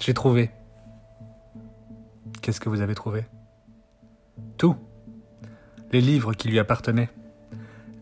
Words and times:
J'ai 0.00 0.14
trouvé. 0.14 0.50
Qu'est-ce 2.40 2.58
que 2.58 2.70
vous 2.70 2.80
avez 2.80 2.94
trouvé? 2.94 3.26
Tout. 4.56 4.74
Les 5.92 6.00
livres 6.00 6.32
qui 6.32 6.48
lui 6.48 6.58
appartenaient. 6.58 7.10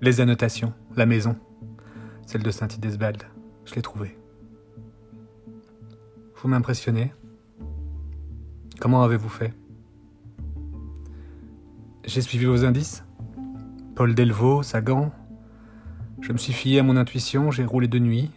Les 0.00 0.20
annotations, 0.20 0.72
la 0.94 1.06
maison. 1.06 1.34
Celle 2.24 2.44
de 2.44 2.52
Saint-Idesbald. 2.52 3.24
Je 3.64 3.74
l'ai 3.74 3.82
trouvée. 3.82 4.16
Vous 6.36 6.46
m'impressionnez? 6.46 7.12
Comment 8.78 9.02
avez-vous 9.02 9.28
fait? 9.28 9.52
J'ai 12.04 12.20
suivi 12.20 12.44
vos 12.44 12.64
indices? 12.64 13.02
Paul 13.96 14.14
Delvaux, 14.14 14.62
Sagan. 14.62 15.10
Je 16.20 16.32
me 16.32 16.38
suis 16.38 16.52
fié 16.52 16.78
à 16.78 16.84
mon 16.84 16.96
intuition, 16.96 17.50
j'ai 17.50 17.64
roulé 17.64 17.88
de 17.88 17.98
nuit. 17.98 18.30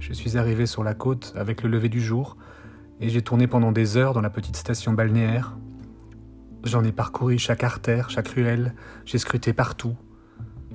Je 0.00 0.12
suis 0.12 0.36
arrivé 0.36 0.66
sur 0.66 0.82
la 0.82 0.94
côte 0.94 1.32
avec 1.36 1.62
le 1.62 1.68
lever 1.68 1.88
du 1.88 2.00
jour 2.00 2.36
et 3.00 3.08
j'ai 3.08 3.22
tourné 3.22 3.46
pendant 3.46 3.72
des 3.72 3.96
heures 3.96 4.12
dans 4.12 4.20
la 4.20 4.30
petite 4.30 4.56
station 4.56 4.92
balnéaire. 4.92 5.56
J'en 6.64 6.84
ai 6.84 6.92
parcouru 6.92 7.38
chaque 7.38 7.64
artère, 7.64 8.10
chaque 8.10 8.28
ruelle, 8.28 8.74
j'ai 9.04 9.18
scruté 9.18 9.52
partout. 9.52 9.96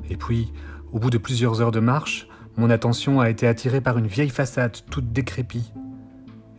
Et 0.10 0.18
puis, 0.18 0.54
au 0.92 1.00
bout 1.00 1.10
de 1.10 1.18
plusieurs 1.18 1.62
heures 1.62 1.72
de 1.72 1.80
marche, 1.80 2.28
mon 2.58 2.70
attention 2.70 3.20
a 3.20 3.30
été 3.30 3.48
attirée 3.48 3.82
par 3.82 3.98
une 3.98 4.08
vieille 4.08 4.30
façade 4.30 4.78
toute 4.90 5.12
décrépie. 5.12 5.74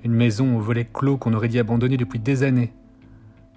Une 0.05 0.15
maison 0.15 0.57
au 0.57 0.61
volet 0.61 0.88
clos 0.93 1.16
qu'on 1.16 1.33
aurait 1.35 1.48
dit 1.48 1.59
abandonner 1.59 1.97
depuis 1.97 2.19
des 2.19 2.43
années, 2.43 2.73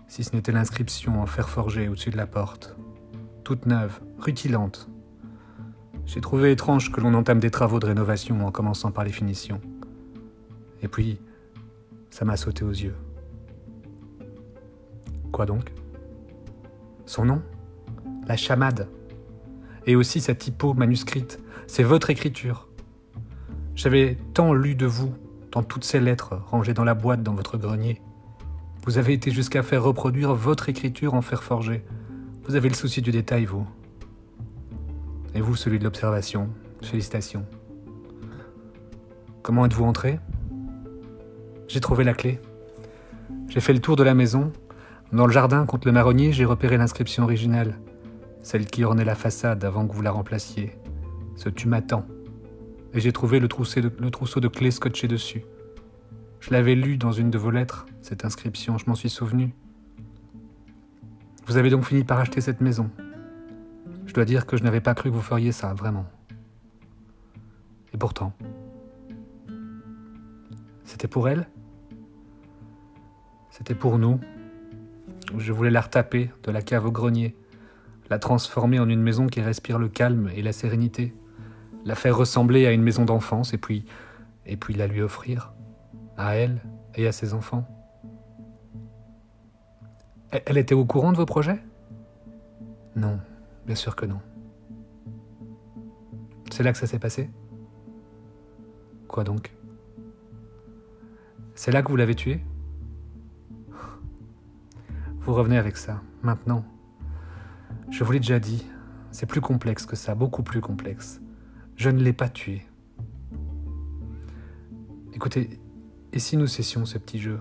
si 0.07 0.23
ce 0.23 0.35
n'était 0.35 0.51
l'inscription 0.51 1.21
en 1.21 1.25
fer 1.25 1.49
forgé 1.49 1.87
au-dessus 1.87 2.11
de 2.11 2.17
la 2.17 2.27
porte 2.27 2.75
toute 3.45 3.67
neuve, 3.67 4.01
rutilante. 4.17 4.89
J'ai 6.07 6.19
trouvé 6.19 6.51
étrange 6.51 6.91
que 6.91 6.99
l'on 6.99 7.13
entame 7.13 7.39
des 7.39 7.51
travaux 7.51 7.79
de 7.79 7.85
rénovation 7.85 8.45
en 8.45 8.51
commençant 8.51 8.91
par 8.91 9.03
les 9.03 9.11
finitions. 9.11 9.61
Et 10.81 10.87
puis, 10.87 11.21
ça 12.15 12.23
m'a 12.23 12.37
sauté 12.37 12.63
aux 12.63 12.69
yeux. 12.69 12.95
Quoi 15.33 15.45
donc? 15.45 15.73
Son 17.05 17.25
nom? 17.25 17.41
La 18.25 18.37
chamade? 18.37 18.87
Et 19.85 19.97
aussi 19.97 20.21
sa 20.21 20.33
typo 20.33 20.73
manuscrite. 20.73 21.41
C'est 21.67 21.83
votre 21.83 22.09
écriture. 22.09 22.69
J'avais 23.75 24.17
tant 24.33 24.53
lu 24.53 24.75
de 24.75 24.85
vous 24.85 25.13
dans 25.51 25.61
toutes 25.61 25.83
ces 25.83 25.99
lettres 25.99 26.41
rangées 26.45 26.73
dans 26.73 26.85
la 26.85 26.93
boîte 26.93 27.21
dans 27.21 27.33
votre 27.33 27.57
grenier. 27.57 28.01
Vous 28.85 28.97
avez 28.97 29.11
été 29.11 29.29
jusqu'à 29.29 29.61
faire 29.61 29.83
reproduire 29.83 30.33
votre 30.33 30.69
écriture 30.69 31.15
en 31.15 31.21
fer 31.21 31.43
forgé. 31.43 31.83
Vous 32.45 32.55
avez 32.55 32.69
le 32.69 32.75
souci 32.75 33.01
du 33.01 33.11
détail, 33.11 33.43
vous. 33.43 33.67
Et 35.33 35.41
vous, 35.41 35.57
celui 35.57 35.79
de 35.79 35.83
l'observation. 35.83 36.47
Félicitations. 36.81 37.45
Comment 39.43 39.65
êtes-vous 39.65 39.83
entré? 39.83 40.21
J'ai 41.67 41.79
trouvé 41.79 42.03
la 42.03 42.13
clé. 42.13 42.39
J'ai 43.47 43.59
fait 43.59 43.73
le 43.73 43.79
tour 43.79 43.95
de 43.95 44.03
la 44.03 44.13
maison. 44.13 44.51
Dans 45.11 45.25
le 45.25 45.31
jardin, 45.31 45.65
contre 45.65 45.87
le 45.87 45.93
marronnier, 45.93 46.31
j'ai 46.31 46.45
repéré 46.45 46.77
l'inscription 46.77 47.23
originale, 47.23 47.79
celle 48.41 48.65
qui 48.65 48.83
ornait 48.83 49.05
la 49.05 49.15
façade 49.15 49.63
avant 49.63 49.87
que 49.87 49.93
vous 49.93 50.01
la 50.01 50.11
remplaciez. 50.11 50.77
Ce 51.35 51.49
tu 51.49 51.67
m'attends. 51.67 52.05
Et 52.93 52.99
j'ai 52.99 53.11
trouvé 53.11 53.39
le 53.39 53.47
trousseau, 53.47 53.81
de, 53.81 54.47
clés 54.47 54.71
scotché 54.71 55.07
dessus. 55.07 55.43
Je 56.39 56.51
l'avais 56.51 56.75
lu 56.75 56.97
dans 56.97 57.11
une 57.11 57.29
de 57.29 57.37
vos 57.37 57.51
lettres, 57.51 57.87
cette 58.01 58.23
inscription, 58.23 58.77
je 58.77 58.85
m'en 58.87 58.95
suis 58.95 59.09
souvenu. 59.09 59.53
Vous 61.47 61.57
avez 61.57 61.69
donc 61.69 61.85
fini 61.85 62.03
par 62.03 62.19
acheter 62.19 62.41
cette 62.41 62.61
maison. 62.61 62.89
Je 64.05 64.13
dois 64.13 64.25
dire 64.25 64.45
que 64.45 64.55
je 64.55 64.63
n'avais 64.63 64.81
pas 64.81 64.93
cru 64.93 65.09
que 65.09 65.15
vous 65.15 65.21
feriez 65.21 65.51
ça, 65.51 65.73
vraiment. 65.73 66.05
Et 67.93 67.97
pourtant, 67.97 68.33
c'était 70.83 71.07
pour 71.07 71.27
elle? 71.27 71.47
C'était 73.57 73.73
pour 73.73 73.97
nous. 73.97 74.19
Je 75.37 75.53
voulais 75.53 75.69
la 75.69 75.79
retaper 75.79 76.29
de 76.43 76.51
la 76.51 76.61
cave 76.61 76.87
au 76.87 76.91
grenier, 76.91 77.37
la 78.09 78.19
transformer 78.19 78.81
en 78.81 78.89
une 78.89 79.01
maison 79.01 79.27
qui 79.27 79.39
respire 79.39 79.79
le 79.79 79.87
calme 79.87 80.29
et 80.35 80.41
la 80.41 80.51
sérénité, 80.51 81.15
la 81.85 81.95
faire 81.95 82.17
ressembler 82.17 82.67
à 82.67 82.73
une 82.73 82.81
maison 82.81 83.05
d'enfance 83.05 83.53
et 83.53 83.57
puis, 83.57 83.85
et 84.45 84.57
puis 84.57 84.73
la 84.73 84.87
lui 84.87 85.01
offrir, 85.01 85.53
à 86.17 86.35
elle 86.35 86.59
et 86.95 87.07
à 87.07 87.13
ses 87.13 87.33
enfants. 87.33 87.65
Elle 90.31 90.57
était 90.57 90.75
au 90.75 90.83
courant 90.83 91.13
de 91.13 91.17
vos 91.17 91.25
projets? 91.25 91.63
Non, 92.97 93.21
bien 93.65 93.75
sûr 93.75 93.95
que 93.95 94.05
non. 94.05 94.19
C'est 96.51 96.63
là 96.63 96.73
que 96.73 96.77
ça 96.77 96.87
s'est 96.87 96.99
passé? 96.99 97.29
Quoi 99.07 99.23
donc? 99.23 99.55
C'est 101.53 101.71
là 101.71 101.81
que 101.81 101.87
vous 101.87 101.95
l'avez 101.95 102.15
tué? 102.15 102.41
Vous 105.25 105.33
revenez 105.33 105.57
avec 105.57 105.75
ça, 105.75 106.03
maintenant. 106.21 106.63
Je 107.89 108.03
vous 108.03 108.11
l'ai 108.11 108.19
déjà 108.19 108.37
dit, 108.37 108.63
c'est 109.09 109.25
plus 109.25 109.41
complexe 109.41 109.87
que 109.87 109.95
ça, 109.95 110.13
beaucoup 110.13 110.43
plus 110.43 110.61
complexe. 110.61 111.19
Je 111.75 111.89
ne 111.89 111.99
l'ai 111.99 112.13
pas 112.13 112.29
tué. 112.29 112.63
Écoutez, 115.13 115.59
et 116.13 116.19
si 116.19 116.37
nous 116.37 116.45
cessions 116.45 116.85
ce 116.85 116.99
petit 116.99 117.19
jeu? 117.19 117.39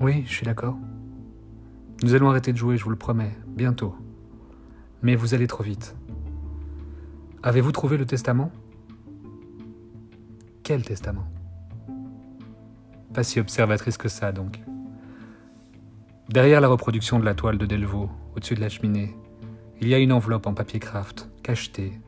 Oui, 0.00 0.24
je 0.24 0.32
suis 0.32 0.46
d'accord. 0.46 0.78
Nous 2.02 2.14
allons 2.14 2.30
arrêter 2.30 2.50
de 2.50 2.56
jouer, 2.56 2.78
je 2.78 2.84
vous 2.84 2.90
le 2.90 2.96
promets, 2.96 3.36
bientôt. 3.46 3.94
Mais 5.02 5.16
vous 5.16 5.34
allez 5.34 5.46
trop 5.46 5.62
vite. 5.62 5.94
Avez-vous 7.42 7.72
trouvé 7.72 7.98
le 7.98 8.06
testament? 8.06 8.50
Quel 10.62 10.82
testament? 10.82 11.28
Pas 13.12 13.22
si 13.22 13.38
observatrice 13.38 13.98
que 13.98 14.08
ça, 14.08 14.32
donc. 14.32 14.62
Derrière 16.30 16.60
la 16.60 16.68
reproduction 16.68 17.18
de 17.18 17.24
la 17.24 17.34
toile 17.34 17.58
de 17.58 17.66
Delvaux, 17.66 18.08
au-dessus 18.36 18.54
de 18.54 18.60
la 18.60 18.68
cheminée, 18.68 19.16
il 19.80 19.88
y 19.88 19.94
a 19.94 19.98
une 19.98 20.12
enveloppe 20.12 20.46
en 20.46 20.54
papier 20.54 20.78
craft, 20.78 21.28
cachetée. 21.42 22.00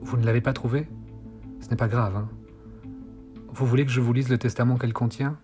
Vous 0.00 0.16
ne 0.16 0.26
l'avez 0.26 0.40
pas 0.40 0.52
trouvée? 0.52 0.88
Ce 1.60 1.68
n'est 1.68 1.76
pas 1.76 1.86
grave, 1.86 2.16
hein 2.16 2.28
Vous 3.54 3.64
voulez 3.64 3.86
que 3.86 3.92
je 3.92 4.00
vous 4.00 4.12
lise 4.12 4.28
le 4.28 4.38
testament 4.38 4.76
qu'elle 4.76 4.92
contient? 4.92 5.38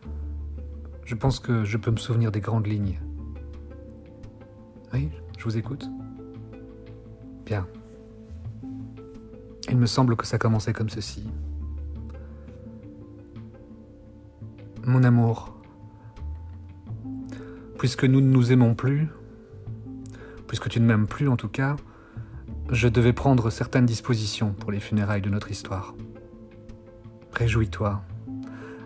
Je 1.04 1.14
pense 1.14 1.38
que 1.38 1.62
je 1.62 1.76
peux 1.76 1.92
me 1.92 1.98
souvenir 1.98 2.32
des 2.32 2.40
grandes 2.40 2.66
lignes. 2.66 2.98
Oui, 4.92 5.10
je 5.38 5.44
vous 5.44 5.56
écoute. 5.56 5.88
Bien. 7.46 7.64
Il 9.70 9.76
me 9.76 9.86
semble 9.86 10.16
que 10.16 10.26
ça 10.26 10.36
commençait 10.36 10.72
comme 10.72 10.88
ceci. 10.88 11.30
Mon 14.84 15.04
amour, 15.04 15.57
puisque 17.78 18.04
nous 18.04 18.20
ne 18.20 18.26
nous 18.26 18.52
aimons 18.52 18.74
plus, 18.74 19.08
puisque 20.46 20.68
tu 20.68 20.80
ne 20.80 20.86
m'aimes 20.86 21.06
plus 21.06 21.28
en 21.28 21.36
tout 21.36 21.48
cas, 21.48 21.76
je 22.70 22.88
devais 22.88 23.12
prendre 23.12 23.50
certaines 23.50 23.86
dispositions 23.86 24.52
pour 24.52 24.72
les 24.72 24.80
funérailles 24.80 25.22
de 25.22 25.30
notre 25.30 25.50
histoire. 25.50 25.94
Réjouis-toi. 27.32 28.02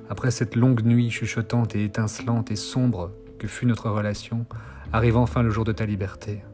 Après 0.09 0.31
cette 0.31 0.57
longue 0.57 0.85
nuit 0.85 1.11
chuchotante 1.11 1.75
et 1.75 1.85
étincelante 1.85 2.51
et 2.51 2.57
sombre 2.57 3.13
que 3.39 3.49
fut 3.49 3.67
notre 3.67 3.89
relation, 3.89 4.47
arrive 4.93 5.17
enfin 5.17 5.43
le 5.43 5.51
jour 5.51 5.65
de 5.65 5.73
ta 5.73 5.87
liberté. 5.87 6.45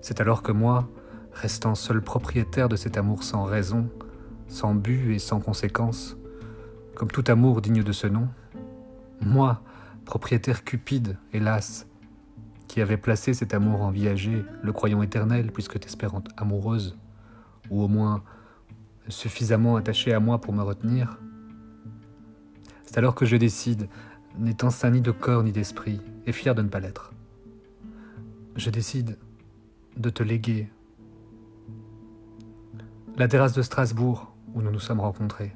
C'est 0.00 0.20
alors 0.20 0.42
que 0.42 0.52
moi, 0.52 0.88
restant 1.32 1.74
seul 1.74 2.00
propriétaire 2.00 2.68
de 2.68 2.76
cet 2.76 2.96
amour 2.96 3.22
sans 3.22 3.44
raison, 3.44 3.90
sans 4.48 4.74
but 4.74 5.12
et 5.12 5.18
sans 5.18 5.40
conséquence, 5.40 6.16
comme 6.94 7.10
tout 7.10 7.24
amour 7.28 7.60
digne 7.60 7.82
de 7.82 7.92
ce 7.92 8.06
nom, 8.06 8.28
moi, 9.20 9.62
propriétaire 10.06 10.64
cupide, 10.64 11.18
hélas, 11.34 11.86
qui 12.68 12.80
avait 12.80 12.96
placé 12.96 13.34
cet 13.34 13.52
amour 13.52 13.82
en 13.82 13.90
viager, 13.90 14.44
le 14.62 14.72
croyant 14.72 15.02
éternel 15.02 15.52
puisque 15.52 15.78
t'espérante 15.78 16.28
amoureuse, 16.38 16.96
ou 17.68 17.82
au 17.82 17.88
moins 17.88 18.22
suffisamment 19.08 19.76
attachée 19.76 20.14
à 20.14 20.20
moi 20.20 20.40
pour 20.40 20.54
me 20.54 20.62
retenir, 20.62 21.18
c'est 22.84 22.96
alors 22.96 23.14
que 23.14 23.26
je 23.26 23.36
décide, 23.36 23.88
n'étant 24.38 24.70
saint 24.70 24.90
ni 24.90 25.00
de 25.00 25.10
corps 25.10 25.42
ni 25.42 25.52
d'esprit, 25.52 26.00
et 26.24 26.32
fier 26.32 26.54
de 26.54 26.62
ne 26.62 26.68
pas 26.68 26.80
l'être, 26.80 27.12
je 28.56 28.70
décide 28.70 29.18
de 29.96 30.10
te 30.10 30.22
léguer 30.22 30.70
la 33.16 33.28
terrasse 33.28 33.54
de 33.54 33.62
Strasbourg 33.62 34.34
où 34.54 34.62
nous 34.62 34.70
nous 34.70 34.80
sommes 34.80 35.00
rencontrés, 35.00 35.54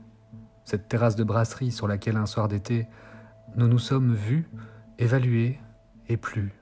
cette 0.65 0.89
terrasse 0.89 1.17
de 1.17 1.25
brasserie 1.25 1.73
sur 1.73 1.87
laquelle 1.87 2.17
un 2.17 2.27
soir 2.27 2.49
d'été 2.49 2.87
nous 3.57 3.69
nous 3.69 3.79
sommes 3.79 4.15
vus, 4.15 4.49
évalués 4.99 5.59
et 6.09 6.17
plus. 6.17 6.53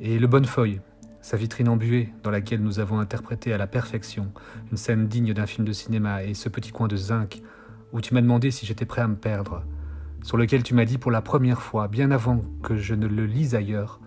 Et 0.00 0.18
le 0.18 0.26
Bonnefeuille, 0.26 0.80
sa 1.20 1.36
vitrine 1.36 1.68
embuée 1.68 2.12
dans 2.22 2.30
laquelle 2.30 2.62
nous 2.62 2.78
avons 2.78 3.00
interprété 3.00 3.52
à 3.52 3.58
la 3.58 3.66
perfection 3.66 4.32
une 4.70 4.76
scène 4.76 5.08
digne 5.08 5.34
d'un 5.34 5.46
film 5.46 5.66
de 5.66 5.72
cinéma 5.72 6.22
et 6.22 6.34
ce 6.34 6.48
petit 6.48 6.70
coin 6.70 6.88
de 6.88 6.96
zinc 6.96 7.42
où 7.92 8.00
tu 8.00 8.14
m'as 8.14 8.20
demandé 8.20 8.50
si 8.50 8.66
j'étais 8.66 8.84
prêt 8.84 9.02
à 9.02 9.08
me 9.08 9.16
perdre, 9.16 9.64
sur 10.22 10.36
lequel 10.36 10.62
tu 10.62 10.74
m'as 10.74 10.84
dit 10.84 10.98
pour 10.98 11.10
la 11.10 11.22
première 11.22 11.62
fois, 11.62 11.88
bien 11.88 12.10
avant 12.10 12.44
que 12.62 12.76
je 12.76 12.94
ne 12.94 13.06
le 13.06 13.26
lise 13.26 13.54
ailleurs, 13.54 14.00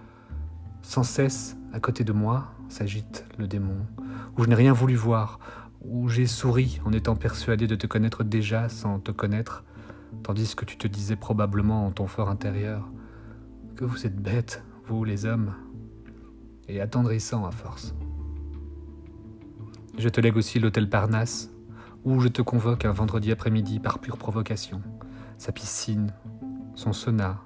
sans 0.81 1.03
cesse, 1.03 1.57
à 1.73 1.79
côté 1.79 2.03
de 2.03 2.13
moi, 2.13 2.53
s'agite 2.69 3.25
le 3.37 3.47
démon, 3.47 3.85
où 4.37 4.43
je 4.43 4.49
n'ai 4.49 4.55
rien 4.55 4.73
voulu 4.73 4.95
voir, 4.95 5.39
où 5.83 6.09
j'ai 6.09 6.27
souri 6.27 6.79
en 6.85 6.91
étant 6.91 7.15
persuadé 7.15 7.67
de 7.67 7.75
te 7.75 7.87
connaître 7.87 8.23
déjà 8.23 8.69
sans 8.69 8.99
te 8.99 9.11
connaître, 9.11 9.63
tandis 10.23 10.55
que 10.55 10.65
tu 10.65 10.77
te 10.77 10.87
disais 10.87 11.15
probablement 11.15 11.85
en 11.85 11.91
ton 11.91 12.07
fort 12.07 12.29
intérieur 12.29 12.89
que 13.75 13.85
vous 13.85 14.05
êtes 14.05 14.21
bêtes, 14.21 14.63
vous 14.85 15.03
les 15.03 15.25
hommes, 15.25 15.53
et 16.67 16.81
attendrissant 16.81 17.45
à 17.45 17.51
force. 17.51 17.95
Je 19.97 20.09
te 20.09 20.21
lègue 20.21 20.37
aussi 20.37 20.59
l'hôtel 20.59 20.89
Parnasse, 20.89 21.51
où 22.03 22.19
je 22.19 22.27
te 22.27 22.41
convoque 22.41 22.85
un 22.85 22.91
vendredi 22.91 23.31
après-midi 23.31 23.79
par 23.79 23.99
pure 23.99 24.17
provocation, 24.17 24.81
sa 25.37 25.51
piscine, 25.51 26.13
son 26.75 26.93
sauna, 26.93 27.41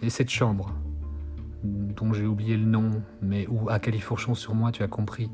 et 0.00 0.10
cette 0.10 0.30
chambre, 0.30 0.74
dont 1.62 2.12
j'ai 2.12 2.26
oublié 2.26 2.56
le 2.56 2.64
nom, 2.64 2.90
mais 3.20 3.46
où, 3.48 3.68
à 3.68 3.78
califourchon 3.78 4.34
sur 4.34 4.54
moi, 4.54 4.72
tu 4.72 4.82
as 4.82 4.88
compris, 4.88 5.30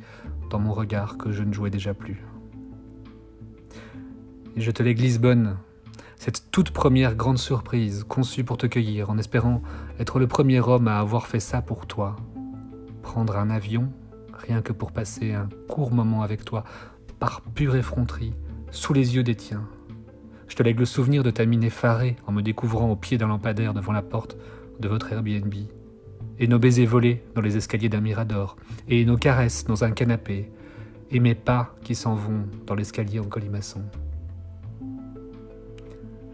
dans 0.51 0.59
mon 0.59 0.73
regard, 0.73 1.17
que 1.17 1.33
je 1.33 1.43
ne 1.43 1.53
jouais 1.53 1.71
déjà 1.71 1.94
plus. 1.94 2.23
Et 4.56 4.61
je 4.61 4.71
te 4.71 4.83
lègue 4.83 4.99
Lisbonne, 4.99 5.56
cette 6.19 6.50
toute 6.50 6.73
première 6.73 7.15
grande 7.15 7.38
surprise 7.38 8.05
conçue 8.05 8.43
pour 8.43 8.56
te 8.56 8.67
cueillir, 8.67 9.09
en 9.09 9.19
espérant 9.19 9.62
être 10.00 10.19
le 10.19 10.26
premier 10.26 10.59
homme 10.59 10.88
à 10.88 10.99
avoir 10.99 11.29
fait 11.29 11.41
ça 11.41 11.62
pour 11.62 11.87
toi. 11.87 12.17
Prendre 13.03 13.37
un 13.37 13.50
avion, 13.50 13.88
rien 14.32 14.61
que 14.61 14.73
pour 14.73 14.91
passer 14.91 15.32
un 15.32 15.49
court 15.69 15.93
moment 15.93 16.23
avec 16.23 16.44
toi, 16.44 16.65
par 17.20 17.41
pure 17.41 17.76
effronterie, 17.76 18.35
sous 18.73 18.93
les 18.93 19.15
yeux 19.15 19.23
des 19.23 19.37
tiens. 19.37 19.69
Je 20.49 20.56
te 20.56 20.62
lègue 20.62 20.81
le 20.81 20.87
souvenir 20.87 21.23
de 21.23 21.31
ta 21.31 21.47
mine 21.47 21.62
effarée 21.62 22.17
en 22.26 22.32
me 22.32 22.43
découvrant 22.43 22.91
au 22.91 22.97
pied 22.97 23.17
d'un 23.17 23.29
lampadaire 23.29 23.73
devant 23.73 23.93
la 23.93 24.03
porte 24.03 24.37
de 24.81 24.88
votre 24.88 25.12
Airbnb, 25.12 25.55
et 26.41 26.49
nos 26.49 26.59
baisers 26.59 26.87
volés 26.87 27.23
dans 27.37 27.43
les 27.43 27.56
escaliers 27.56 27.88
d'un 27.88 28.00
mirador, 28.00 28.56
et 28.88 29.05
nos 29.05 29.17
caresses 29.17 29.65
dans 29.65 29.85
un 29.85 29.93
canapé, 29.93 30.50
et 31.11 31.20
mes 31.20 31.37
pas 31.37 31.75
qui 31.85 31.94
s'en 31.94 32.17
vont 32.17 32.44
dans 32.67 32.75
l'escalier 32.75 33.20
en 33.20 33.25
colimaçon. 33.25 33.82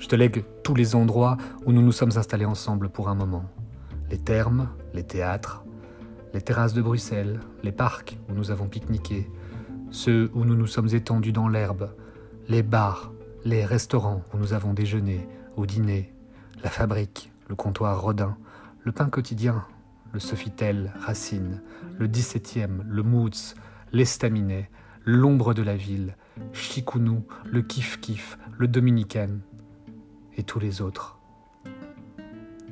Je 0.04 0.08
te 0.10 0.16
lègue 0.16 0.44
tous 0.62 0.74
les 0.74 0.94
endroits 0.94 1.38
où 1.64 1.72
nous 1.72 1.80
nous 1.80 1.90
sommes 1.90 2.18
installés 2.18 2.44
ensemble 2.44 2.90
pour 2.90 3.08
un 3.08 3.14
moment. 3.14 3.46
Les 4.10 4.18
thermes, 4.18 4.68
les 4.92 5.02
théâtres, 5.02 5.64
les 6.34 6.42
terrasses 6.42 6.74
de 6.74 6.82
Bruxelles, 6.82 7.40
les 7.62 7.72
parcs 7.72 8.18
où 8.28 8.34
nous 8.34 8.50
avons 8.50 8.68
pique-niqué, 8.68 9.30
ceux 9.90 10.30
où 10.34 10.44
nous 10.44 10.56
nous 10.56 10.66
sommes 10.66 10.90
étendus 10.92 11.32
dans 11.32 11.48
l'herbe, 11.48 11.88
les 12.48 12.62
bars, 12.62 13.14
les 13.46 13.64
restaurants 13.64 14.22
où 14.34 14.36
nous 14.36 14.52
avons 14.52 14.74
déjeuné 14.74 15.26
ou 15.56 15.64
dîné, 15.64 16.12
la 16.62 16.68
fabrique, 16.68 17.32
le 17.48 17.54
comptoir 17.54 17.98
Rodin, 18.02 18.36
le 18.82 18.92
pain 18.92 19.08
quotidien, 19.08 19.64
le 20.12 20.20
Sofitel, 20.20 20.92
Racine, 21.00 21.62
le 21.98 22.08
17e, 22.08 22.82
le 22.86 23.02
Moots, 23.02 23.54
l'Estaminet, 23.90 24.68
l'ombre 25.06 25.54
de 25.54 25.62
la 25.62 25.76
ville, 25.76 26.14
Chikounou, 26.52 27.24
le 27.50 27.62
Kif-Kif, 27.62 28.36
le 28.58 28.68
Dominicain 28.68 29.30
et 30.36 30.42
tous 30.42 30.58
les 30.58 30.80
autres. 30.80 31.18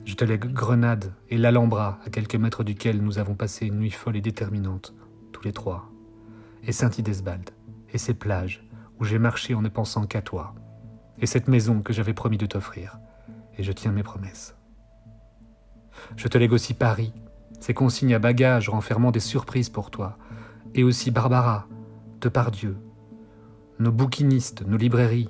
Je 0.05 0.14
te 0.14 0.25
lègue 0.25 0.53
Grenade 0.53 1.12
et 1.31 1.38
l'Alhambra, 1.38 1.99
à 2.05 2.11
quelques 2.11 2.35
mètres 2.35 2.64
duquel 2.64 3.00
nous 3.00 3.19
avons 3.19 3.35
passé 3.35 3.67
une 3.67 3.79
nuit 3.79 3.91
folle 3.91 4.17
et 4.17 4.20
déterminante, 4.20 4.94
tous 5.31 5.44
les 5.44 5.53
trois, 5.53 5.91
et 6.64 6.73
Saint-Idesbald, 6.73 7.50
et 7.93 7.99
ses 7.99 8.14
plages, 8.14 8.67
où 8.99 9.05
j'ai 9.05 9.19
marché 9.19 9.55
en 9.55 9.62
ne 9.62 9.69
pensant 9.69 10.06
qu'à 10.06 10.23
toi, 10.23 10.55
et 11.19 11.26
cette 11.26 11.49
maison 11.49 11.82
que 11.82 11.93
j'avais 11.93 12.14
promis 12.14 12.38
de 12.38 12.47
t'offrir, 12.47 12.99
et 13.56 13.62
je 13.62 13.73
tiens 13.73 13.93
mes 13.93 14.03
promesses. 14.03 14.56
Je 16.17 16.29
te 16.29 16.37
lègue 16.38 16.53
aussi 16.53 16.75
Paris, 16.75 17.12
ses 17.61 17.75
consignes 17.75 18.14
à 18.14 18.19
bagages 18.19 18.69
renfermant 18.69 19.12
des 19.12 19.20
surprises 19.20 19.69
pour 19.69 19.91
toi, 19.91 20.19
et 20.75 20.82
aussi 20.82 21.11
Barbara, 21.11 21.69
de 22.20 22.29
Pardieu, 22.29 22.76
nos 23.79 23.93
bouquinistes, 23.93 24.67
nos 24.67 24.76
librairies, 24.76 25.29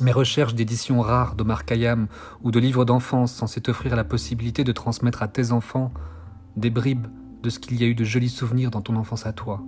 mes 0.00 0.12
recherches 0.12 0.54
d'éditions 0.54 1.00
rares 1.00 1.34
d'Omar 1.34 1.64
Khayyam 1.64 2.06
ou 2.42 2.50
de 2.50 2.58
livres 2.58 2.84
d'enfance 2.84 3.32
censés 3.32 3.60
t'offrir 3.60 3.96
la 3.96 4.04
possibilité 4.04 4.64
de 4.64 4.72
transmettre 4.72 5.22
à 5.22 5.28
tes 5.28 5.52
enfants 5.52 5.92
des 6.56 6.70
bribes 6.70 7.06
de 7.42 7.50
ce 7.50 7.58
qu'il 7.58 7.80
y 7.80 7.84
a 7.84 7.86
eu 7.86 7.94
de 7.94 8.04
jolis 8.04 8.28
souvenirs 8.28 8.70
dans 8.70 8.82
ton 8.82 8.96
enfance 8.96 9.26
à 9.26 9.32
toi. 9.32 9.62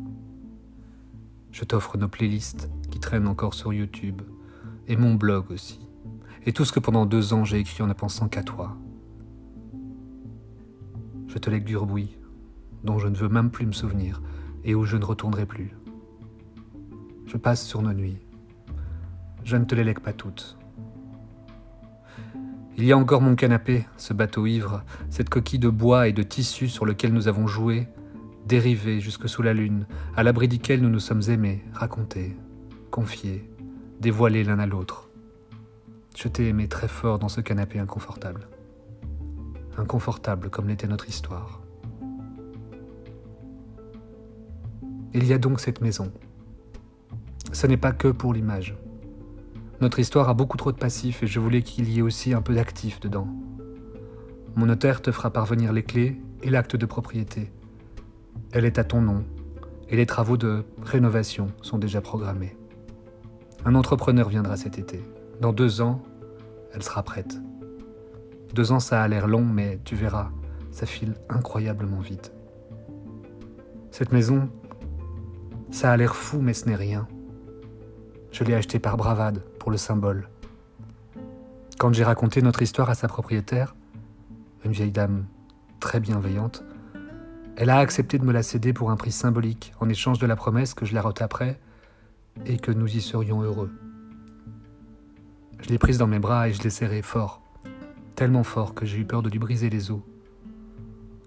Je 1.52 1.64
t'offre 1.64 1.96
nos 1.96 2.08
playlists 2.08 2.70
qui 2.90 3.00
traînent 3.00 3.28
encore 3.28 3.54
sur 3.54 3.72
YouTube, 3.72 4.22
et 4.86 4.96
mon 4.96 5.14
blog 5.14 5.50
aussi, 5.50 5.80
et 6.46 6.52
tout 6.52 6.64
ce 6.64 6.72
que 6.72 6.80
pendant 6.80 7.06
deux 7.06 7.32
ans 7.32 7.44
j'ai 7.44 7.58
écrit 7.58 7.82
en 7.82 7.86
ne 7.86 7.92
pensant 7.92 8.28
qu'à 8.28 8.42
toi. 8.42 8.76
Je 11.26 11.38
te 11.38 11.50
lègue 11.50 11.64
du 11.64 11.76
bruit, 11.76 12.18
dont 12.84 12.98
je 12.98 13.08
ne 13.08 13.16
veux 13.16 13.28
même 13.28 13.50
plus 13.50 13.66
me 13.66 13.72
souvenir, 13.72 14.22
et 14.64 14.74
où 14.74 14.84
je 14.84 14.96
ne 14.96 15.04
retournerai 15.04 15.46
plus. 15.46 15.76
Je 17.26 17.36
passe 17.36 17.64
sur 17.64 17.82
nos 17.82 17.92
nuits. 17.92 18.18
Je 19.50 19.56
ne 19.56 19.64
te 19.64 19.74
les 19.74 19.82
lègue 19.82 19.98
pas 19.98 20.12
toutes. 20.12 20.56
Il 22.76 22.84
y 22.84 22.92
a 22.92 22.96
encore 22.96 23.20
mon 23.20 23.34
canapé, 23.34 23.84
ce 23.96 24.14
bateau 24.14 24.46
ivre, 24.46 24.84
cette 25.08 25.28
coquille 25.28 25.58
de 25.58 25.68
bois 25.68 26.06
et 26.06 26.12
de 26.12 26.22
tissu 26.22 26.68
sur 26.68 26.86
lequel 26.86 27.12
nous 27.12 27.26
avons 27.26 27.48
joué, 27.48 27.88
dérivé 28.46 29.00
jusque 29.00 29.28
sous 29.28 29.42
la 29.42 29.52
lune, 29.52 29.88
à 30.14 30.22
l'abri 30.22 30.46
duquel 30.46 30.80
nous 30.80 30.88
nous 30.88 31.00
sommes 31.00 31.22
aimés, 31.26 31.64
racontés, 31.72 32.36
confiés, 32.92 33.50
dévoilés 33.98 34.44
l'un 34.44 34.60
à 34.60 34.66
l'autre. 34.66 35.10
Je 36.16 36.28
t'ai 36.28 36.46
aimé 36.46 36.68
très 36.68 36.86
fort 36.86 37.18
dans 37.18 37.28
ce 37.28 37.40
canapé 37.40 37.80
inconfortable. 37.80 38.46
Inconfortable 39.76 40.48
comme 40.48 40.68
l'était 40.68 40.86
notre 40.86 41.08
histoire. 41.08 41.60
Il 45.12 45.26
y 45.26 45.32
a 45.32 45.38
donc 45.38 45.58
cette 45.58 45.80
maison. 45.80 46.12
Ce 47.50 47.66
n'est 47.66 47.76
pas 47.76 47.90
que 47.90 48.06
pour 48.06 48.32
l'image. 48.32 48.76
Notre 49.80 49.98
histoire 49.98 50.28
a 50.28 50.34
beaucoup 50.34 50.58
trop 50.58 50.72
de 50.72 50.76
passifs 50.76 51.22
et 51.22 51.26
je 51.26 51.40
voulais 51.40 51.62
qu'il 51.62 51.88
y 51.88 52.00
ait 52.00 52.02
aussi 52.02 52.34
un 52.34 52.42
peu 52.42 52.54
d'actifs 52.54 53.00
dedans. 53.00 53.28
Mon 54.54 54.66
notaire 54.66 55.00
te 55.00 55.10
fera 55.10 55.30
parvenir 55.30 55.72
les 55.72 55.82
clés 55.82 56.20
et 56.42 56.50
l'acte 56.50 56.76
de 56.76 56.84
propriété. 56.84 57.50
Elle 58.52 58.66
est 58.66 58.78
à 58.78 58.84
ton 58.84 59.00
nom 59.00 59.24
et 59.88 59.96
les 59.96 60.04
travaux 60.04 60.36
de 60.36 60.64
rénovation 60.82 61.46
sont 61.62 61.78
déjà 61.78 62.02
programmés. 62.02 62.56
Un 63.64 63.74
entrepreneur 63.74 64.28
viendra 64.28 64.56
cet 64.56 64.78
été. 64.78 65.00
Dans 65.40 65.54
deux 65.54 65.80
ans, 65.80 66.02
elle 66.74 66.82
sera 66.82 67.02
prête. 67.02 67.38
Deux 68.52 68.72
ans, 68.72 68.80
ça 68.80 69.02
a 69.02 69.08
l'air 69.08 69.26
long, 69.28 69.44
mais 69.44 69.80
tu 69.84 69.94
verras, 69.94 70.30
ça 70.72 70.84
file 70.84 71.14
incroyablement 71.30 72.00
vite. 72.00 72.32
Cette 73.90 74.12
maison, 74.12 74.50
ça 75.70 75.90
a 75.90 75.96
l'air 75.96 76.14
fou, 76.14 76.40
mais 76.40 76.52
ce 76.52 76.66
n'est 76.66 76.76
rien. 76.76 77.08
Je 78.30 78.44
l'ai 78.44 78.54
achetée 78.54 78.78
par 78.78 78.96
bravade, 78.96 79.42
pour 79.60 79.70
le 79.70 79.76
symbole. 79.76 80.28
Quand 81.78 81.92
j'ai 81.92 82.02
raconté 82.02 82.42
notre 82.42 82.62
histoire 82.62 82.90
à 82.90 82.94
sa 82.94 83.06
propriétaire, 83.06 83.76
une 84.64 84.72
vieille 84.72 84.90
dame 84.90 85.26
très 85.78 86.00
bienveillante, 86.00 86.64
elle 87.56 87.70
a 87.70 87.78
accepté 87.78 88.18
de 88.18 88.24
me 88.24 88.32
la 88.32 88.42
céder 88.42 88.72
pour 88.72 88.90
un 88.90 88.96
prix 88.96 89.12
symbolique, 89.12 89.72
en 89.78 89.88
échange 89.88 90.18
de 90.18 90.26
la 90.26 90.34
promesse 90.34 90.74
que 90.74 90.86
je 90.86 90.94
la 90.94 91.02
retaperais 91.02 91.60
et 92.46 92.56
que 92.56 92.72
nous 92.72 92.88
y 92.88 93.02
serions 93.02 93.42
heureux. 93.42 93.70
Je 95.60 95.68
l'ai 95.68 95.78
prise 95.78 95.98
dans 95.98 96.06
mes 96.06 96.18
bras 96.18 96.48
et 96.48 96.54
je 96.54 96.62
l'ai 96.62 96.70
serrée 96.70 97.02
fort, 97.02 97.42
tellement 98.16 98.44
fort 98.44 98.74
que 98.74 98.86
j'ai 98.86 98.98
eu 98.98 99.04
peur 99.04 99.22
de 99.22 99.28
lui 99.28 99.38
briser 99.38 99.68
les 99.68 99.90
os. 99.90 100.00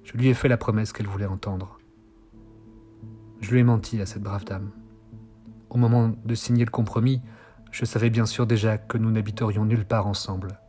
Je 0.03 0.17
lui 0.17 0.27
ai 0.27 0.33
fait 0.33 0.47
la 0.47 0.57
promesse 0.57 0.91
qu'elle 0.91 1.07
voulait 1.07 1.27
entendre. 1.27 1.79
Je 3.41 3.51
lui 3.51 3.59
ai 3.59 3.63
menti 3.63 4.01
à 4.01 4.07
cette 4.07 4.23
brave 4.23 4.43
dame. 4.43 4.71
Au 5.69 5.77
moment 5.77 6.13
de 6.25 6.35
signer 6.35 6.65
le 6.65 6.71
compromis, 6.71 7.21
je 7.73 7.85
savais 7.85 8.11
bien 8.11 8.27
sûr 8.27 8.45
déjà 8.45 8.77
que 8.77 8.99
nous 8.99 9.09
n'habiterions 9.09 9.65
nulle 9.65 9.83
part 9.83 10.05
ensemble, 10.05 10.59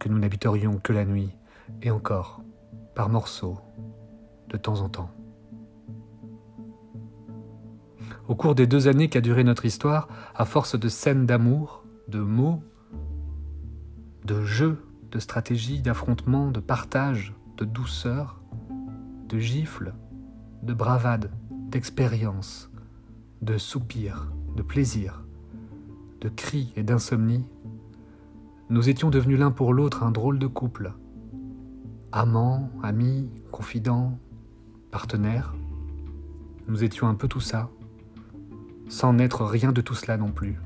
que 0.00 0.08
nous 0.08 0.18
n'habiterions 0.18 0.78
que 0.78 0.92
la 0.92 1.04
nuit, 1.04 1.30
et 1.80 1.92
encore, 1.92 2.42
par 2.96 3.08
morceaux, 3.08 3.58
de 4.48 4.56
temps 4.56 4.80
en 4.80 4.88
temps. 4.88 5.10
Au 8.26 8.34
cours 8.34 8.56
des 8.56 8.66
deux 8.66 8.88
années 8.88 9.08
qu'a 9.08 9.20
duré 9.20 9.44
notre 9.44 9.64
histoire, 9.64 10.08
à 10.34 10.44
force 10.44 10.76
de 10.76 10.88
scènes 10.88 11.24
d'amour, 11.24 11.84
de 12.08 12.18
mots, 12.18 12.64
de 14.24 14.42
jeux, 14.44 14.84
de 15.12 15.20
stratégies, 15.20 15.82
d'affrontements, 15.82 16.50
de 16.50 16.58
partage, 16.58 17.32
de 17.58 17.64
douceur, 17.64 18.40
de 19.28 19.38
gifles, 19.38 19.94
de 20.64 20.74
bravade, 20.74 21.30
d'expérience, 21.70 22.72
de 23.40 23.56
soupirs, 23.56 24.32
de 24.56 24.62
plaisir, 24.62 25.25
de 26.26 26.30
cris 26.30 26.72
et 26.74 26.82
d'insomnie, 26.82 27.44
nous 28.68 28.88
étions 28.88 29.10
devenus 29.10 29.38
l'un 29.38 29.52
pour 29.52 29.72
l'autre 29.72 30.02
un 30.02 30.10
drôle 30.10 30.40
de 30.40 30.48
couple. 30.48 30.92
Amants, 32.10 32.68
amis, 32.82 33.30
confidents, 33.52 34.18
partenaires. 34.90 35.54
Nous 36.66 36.82
étions 36.82 37.06
un 37.06 37.14
peu 37.14 37.28
tout 37.28 37.38
ça, 37.38 37.70
sans 38.88 39.12
n'être 39.12 39.44
rien 39.44 39.70
de 39.70 39.80
tout 39.80 39.94
cela 39.94 40.16
non 40.16 40.32
plus. 40.32 40.58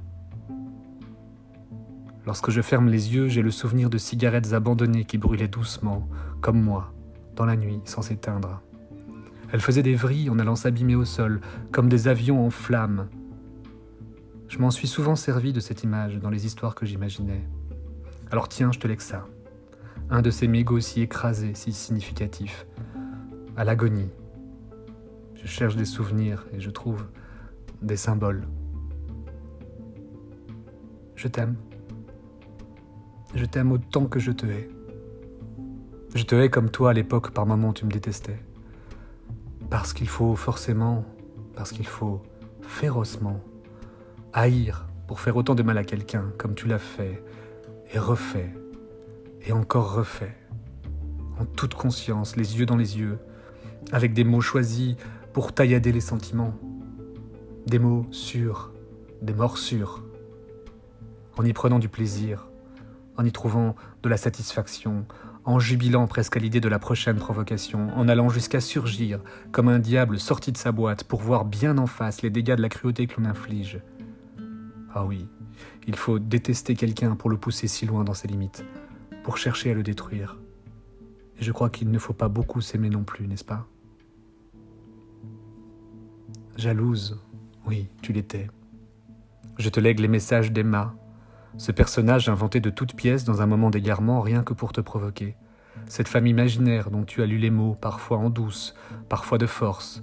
Lorsque 2.24 2.48
je 2.48 2.62
ferme 2.62 2.88
les 2.88 3.14
yeux, 3.14 3.28
j'ai 3.28 3.42
le 3.42 3.50
souvenir 3.50 3.90
de 3.90 3.98
cigarettes 3.98 4.54
abandonnées 4.54 5.04
qui 5.04 5.18
brûlaient 5.18 5.46
doucement, 5.46 6.08
comme 6.40 6.62
moi, 6.62 6.94
dans 7.36 7.44
la 7.44 7.56
nuit, 7.56 7.82
sans 7.84 8.00
s'éteindre. 8.00 8.62
Elles 9.52 9.60
faisaient 9.60 9.82
des 9.82 9.94
vrilles 9.94 10.30
en 10.30 10.38
allant 10.38 10.56
s'abîmer 10.56 10.94
au 10.94 11.04
sol, 11.04 11.42
comme 11.70 11.90
des 11.90 12.08
avions 12.08 12.46
en 12.46 12.48
flammes, 12.48 13.08
je 14.50 14.58
m'en 14.58 14.72
suis 14.72 14.88
souvent 14.88 15.14
servi 15.14 15.52
de 15.52 15.60
cette 15.60 15.84
image 15.84 16.18
dans 16.18 16.28
les 16.28 16.44
histoires 16.44 16.74
que 16.74 16.84
j'imaginais. 16.84 17.48
Alors 18.32 18.48
tiens, 18.48 18.72
je 18.72 18.80
te 18.80 18.88
lègue 18.88 19.00
ça. 19.00 19.28
Un 20.10 20.22
de 20.22 20.30
ces 20.32 20.48
mégots 20.48 20.80
si 20.80 21.02
écrasés, 21.02 21.54
si 21.54 21.72
significatifs. 21.72 22.66
À 23.56 23.62
l'agonie. 23.62 24.10
Je 25.36 25.46
cherche 25.46 25.76
des 25.76 25.84
souvenirs 25.84 26.46
et 26.52 26.58
je 26.58 26.68
trouve 26.68 27.06
des 27.80 27.96
symboles. 27.96 28.48
Je 31.14 31.28
t'aime. 31.28 31.54
Je 33.36 33.44
t'aime 33.44 33.70
autant 33.70 34.06
que 34.06 34.18
je 34.18 34.32
te 34.32 34.46
hais. 34.46 34.68
Je 36.16 36.24
te 36.24 36.34
hais 36.34 36.50
comme 36.50 36.70
toi 36.70 36.90
à 36.90 36.92
l'époque, 36.92 37.30
par 37.30 37.46
moments 37.46 37.72
tu 37.72 37.86
me 37.86 37.92
détestais. 37.92 38.42
Parce 39.70 39.92
qu'il 39.92 40.08
faut 40.08 40.34
forcément, 40.34 41.04
parce 41.54 41.70
qu'il 41.70 41.86
faut 41.86 42.20
férocement 42.62 43.40
haïr 44.32 44.86
pour 45.06 45.20
faire 45.20 45.36
autant 45.36 45.54
de 45.54 45.62
mal 45.62 45.78
à 45.78 45.84
quelqu'un 45.84 46.32
comme 46.38 46.54
tu 46.54 46.66
l'as 46.66 46.78
fait 46.78 47.22
et 47.92 47.98
refait 47.98 48.54
et 49.46 49.52
encore 49.52 49.94
refait, 49.94 50.36
en 51.38 51.44
toute 51.44 51.74
conscience, 51.74 52.36
les 52.36 52.58
yeux 52.58 52.66
dans 52.66 52.76
les 52.76 52.98
yeux, 52.98 53.18
avec 53.92 54.12
des 54.12 54.24
mots 54.24 54.40
choisis 54.40 54.96
pour 55.32 55.52
taillader 55.52 55.92
les 55.92 56.00
sentiments, 56.00 56.54
des 57.66 57.78
mots 57.78 58.06
sûrs, 58.10 58.72
des 59.22 59.32
morsures, 59.32 60.04
en 61.36 61.44
y 61.44 61.52
prenant 61.52 61.78
du 61.78 61.88
plaisir, 61.88 62.48
en 63.16 63.24
y 63.24 63.32
trouvant 63.32 63.74
de 64.02 64.08
la 64.08 64.16
satisfaction, 64.16 65.06
en 65.44 65.58
jubilant 65.58 66.06
presque 66.06 66.36
à 66.36 66.40
l'idée 66.40 66.60
de 66.60 66.68
la 66.68 66.78
prochaine 66.78 67.16
provocation, 67.16 67.88
en 67.96 68.08
allant 68.08 68.28
jusqu'à 68.28 68.60
surgir 68.60 69.20
comme 69.52 69.68
un 69.68 69.78
diable 69.78 70.18
sorti 70.18 70.52
de 70.52 70.58
sa 70.58 70.72
boîte 70.72 71.04
pour 71.04 71.20
voir 71.20 71.44
bien 71.44 71.78
en 71.78 71.86
face 71.86 72.22
les 72.22 72.30
dégâts 72.30 72.56
de 72.56 72.62
la 72.62 72.68
cruauté 72.68 73.06
que 73.06 73.20
l'on 73.20 73.26
inflige. 73.26 73.80
Ah 74.92 75.04
oui, 75.04 75.28
il 75.86 75.94
faut 75.94 76.18
détester 76.18 76.74
quelqu'un 76.74 77.14
pour 77.14 77.30
le 77.30 77.36
pousser 77.36 77.68
si 77.68 77.86
loin 77.86 78.02
dans 78.02 78.14
ses 78.14 78.28
limites, 78.28 78.64
pour 79.22 79.36
chercher 79.36 79.70
à 79.70 79.74
le 79.74 79.82
détruire. 79.82 80.38
Et 81.38 81.44
je 81.44 81.52
crois 81.52 81.70
qu'il 81.70 81.90
ne 81.90 81.98
faut 81.98 82.12
pas 82.12 82.28
beaucoup 82.28 82.60
s'aimer 82.60 82.90
non 82.90 83.04
plus, 83.04 83.28
n'est-ce 83.28 83.44
pas? 83.44 83.66
Jalouse, 86.56 87.20
oui, 87.66 87.88
tu 88.02 88.12
l'étais. 88.12 88.48
Je 89.58 89.68
te 89.68 89.78
lègue 89.78 90.00
les 90.00 90.08
messages 90.08 90.52
d'Emma, 90.52 90.94
ce 91.56 91.72
personnage 91.72 92.28
inventé 92.28 92.60
de 92.60 92.70
toutes 92.70 92.94
pièces 92.94 93.24
dans 93.24 93.42
un 93.42 93.46
moment 93.46 93.70
d'égarement 93.70 94.20
rien 94.20 94.42
que 94.42 94.54
pour 94.54 94.72
te 94.72 94.80
provoquer. 94.80 95.36
Cette 95.86 96.08
femme 96.08 96.26
imaginaire 96.26 96.90
dont 96.90 97.04
tu 97.04 97.22
as 97.22 97.26
lu 97.26 97.38
les 97.38 97.50
mots, 97.50 97.76
parfois 97.80 98.18
en 98.18 98.30
douce, 98.30 98.74
parfois 99.08 99.38
de 99.38 99.46
force. 99.46 100.02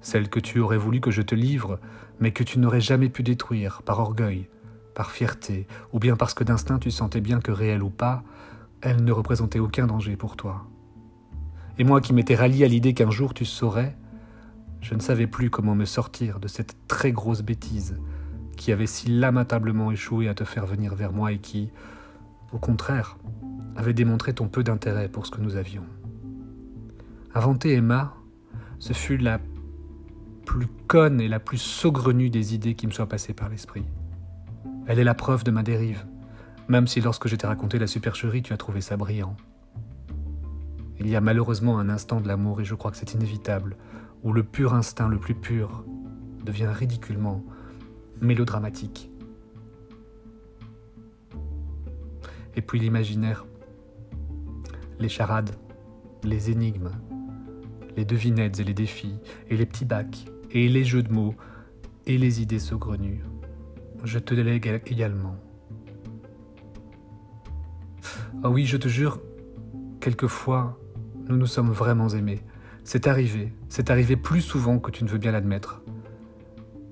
Celle 0.00 0.28
que 0.28 0.40
tu 0.40 0.58
aurais 0.58 0.78
voulu 0.78 1.00
que 1.00 1.10
je 1.10 1.22
te 1.22 1.34
livre, 1.34 1.78
mais 2.22 2.30
que 2.30 2.44
tu 2.44 2.60
n'aurais 2.60 2.80
jamais 2.80 3.08
pu 3.08 3.24
détruire, 3.24 3.82
par 3.82 3.98
orgueil, 3.98 4.48
par 4.94 5.10
fierté, 5.10 5.66
ou 5.92 5.98
bien 5.98 6.14
parce 6.14 6.34
que 6.34 6.44
d'instinct 6.44 6.78
tu 6.78 6.92
sentais 6.92 7.20
bien 7.20 7.40
que 7.40 7.50
réelle 7.50 7.82
ou 7.82 7.90
pas, 7.90 8.22
elle 8.80 9.02
ne 9.02 9.10
représentait 9.10 9.58
aucun 9.58 9.88
danger 9.88 10.14
pour 10.14 10.36
toi. 10.36 10.64
Et 11.78 11.84
moi 11.84 12.00
qui 12.00 12.12
m'étais 12.12 12.36
rallié 12.36 12.64
à 12.64 12.68
l'idée 12.68 12.94
qu'un 12.94 13.10
jour 13.10 13.34
tu 13.34 13.44
saurais, 13.44 13.96
je 14.80 14.94
ne 14.94 15.00
savais 15.00 15.26
plus 15.26 15.50
comment 15.50 15.74
me 15.74 15.84
sortir 15.84 16.38
de 16.38 16.46
cette 16.46 16.76
très 16.86 17.10
grosse 17.10 17.42
bêtise 17.42 17.98
qui 18.56 18.70
avait 18.70 18.86
si 18.86 19.08
lamentablement 19.08 19.90
échoué 19.90 20.28
à 20.28 20.34
te 20.34 20.44
faire 20.44 20.64
venir 20.64 20.94
vers 20.94 21.12
moi 21.12 21.32
et 21.32 21.38
qui, 21.38 21.70
au 22.52 22.58
contraire, 22.58 23.18
avait 23.74 23.94
démontré 23.94 24.32
ton 24.32 24.46
peu 24.46 24.62
d'intérêt 24.62 25.08
pour 25.08 25.26
ce 25.26 25.32
que 25.32 25.40
nous 25.40 25.56
avions. 25.56 25.84
Inventer 27.34 27.72
Emma, 27.72 28.14
ce 28.78 28.92
fut 28.92 29.16
la 29.16 29.40
plus 30.44 30.66
conne 30.86 31.20
et 31.20 31.28
la 31.28 31.40
plus 31.40 31.58
saugrenue 31.58 32.30
des 32.30 32.54
idées 32.54 32.74
qui 32.74 32.86
me 32.86 32.92
soient 32.92 33.08
passées 33.08 33.34
par 33.34 33.48
l'esprit. 33.48 33.84
Elle 34.86 34.98
est 34.98 35.04
la 35.04 35.14
preuve 35.14 35.44
de 35.44 35.50
ma 35.50 35.62
dérive, 35.62 36.04
même 36.68 36.86
si 36.86 37.00
lorsque 37.00 37.28
je 37.28 37.36
t'ai 37.36 37.46
raconté 37.46 37.78
la 37.78 37.86
supercherie, 37.86 38.42
tu 38.42 38.52
as 38.52 38.56
trouvé 38.56 38.80
ça 38.80 38.96
brillant. 38.96 39.36
Il 40.98 41.08
y 41.08 41.16
a 41.16 41.20
malheureusement 41.20 41.78
un 41.78 41.88
instant 41.88 42.20
de 42.20 42.28
l'amour, 42.28 42.60
et 42.60 42.64
je 42.64 42.74
crois 42.74 42.90
que 42.90 42.96
c'est 42.96 43.14
inévitable, 43.14 43.76
où 44.22 44.32
le 44.32 44.42
pur 44.42 44.74
instinct 44.74 45.08
le 45.08 45.18
plus 45.18 45.34
pur 45.34 45.84
devient 46.44 46.68
ridiculement 46.72 47.42
mélodramatique. 48.20 49.10
Et 52.54 52.62
puis 52.62 52.78
l'imaginaire, 52.78 53.46
les 54.98 55.08
charades, 55.08 55.50
les 56.22 56.50
énigmes, 56.50 56.90
les 57.96 58.04
devinettes 58.04 58.60
et 58.60 58.64
les 58.64 58.74
défis, 58.74 59.18
et 59.48 59.56
les 59.56 59.66
petits 59.66 59.84
bacs, 59.84 60.26
et 60.50 60.68
les 60.68 60.84
jeux 60.84 61.02
de 61.02 61.12
mots, 61.12 61.34
et 62.06 62.18
les 62.18 62.42
idées 62.42 62.58
saugrenues. 62.58 63.22
Je 64.04 64.18
te 64.18 64.34
délègue 64.34 64.82
également. 64.86 65.36
Ah 68.42 68.50
oui, 68.50 68.66
je 68.66 68.76
te 68.76 68.88
jure, 68.88 69.20
quelquefois, 70.00 70.78
nous 71.28 71.36
nous 71.36 71.46
sommes 71.46 71.70
vraiment 71.70 72.08
aimés. 72.08 72.42
C'est 72.84 73.06
arrivé, 73.06 73.52
c'est 73.68 73.90
arrivé 73.90 74.16
plus 74.16 74.40
souvent 74.40 74.80
que 74.80 74.90
tu 74.90 75.04
ne 75.04 75.08
veux 75.08 75.18
bien 75.18 75.30
l'admettre. 75.30 75.82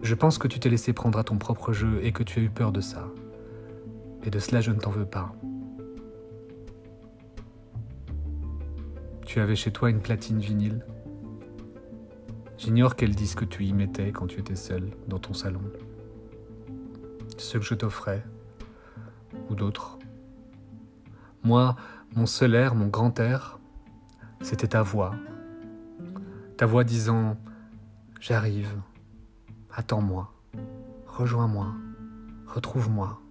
Je 0.03 0.15
pense 0.15 0.39
que 0.39 0.47
tu 0.47 0.61
t'es 0.61 0.69
laissé 0.69 0.93
prendre 0.93 1.19
à 1.19 1.25
ton 1.25 1.37
propre 1.37 1.73
jeu 1.73 1.99
et 2.03 2.13
que 2.13 2.23
tu 2.23 2.39
as 2.39 2.43
eu 2.43 2.51
peur 2.51 2.71
de 2.71 2.81
ça. 2.81 3.09
Et 4.25 4.31
de 4.31 4.39
cela, 4.39 4.61
je 4.61 4.71
ne 4.71 4.79
t'en 4.79 4.91
veux 4.91 5.05
pas. 5.05 5.35
Tu 9.31 9.39
avais 9.39 9.55
chez 9.55 9.71
toi 9.71 9.91
une 9.91 10.01
platine 10.01 10.41
vinyle. 10.41 10.85
J'ignore 12.59 12.97
quel 12.97 13.15
disque 13.15 13.49
tu 13.49 13.65
y 13.65 13.73
mettais 13.73 14.11
quand 14.11 14.27
tu 14.27 14.41
étais 14.41 14.57
seul 14.57 14.91
dans 15.07 15.21
ton 15.21 15.35
salon. 15.35 15.63
Ce 17.39 17.57
que 17.57 17.63
je 17.63 17.75
t'offrais, 17.75 18.25
ou 19.49 19.55
d'autres. 19.55 20.01
Moi, 21.45 21.77
mon 22.17 22.27
seul 22.27 22.57
air, 22.57 22.75
mon 22.75 22.89
grand 22.89 23.21
air, 23.21 23.61
c'était 24.41 24.67
ta 24.67 24.83
voix. 24.83 25.15
Ta 26.57 26.67
voix 26.67 26.83
disant⁇ 26.83 27.35
J'arrive, 28.21 28.75
attends-moi, 29.73 30.35
rejoins-moi, 31.07 31.73
retrouve-moi, 32.49 33.23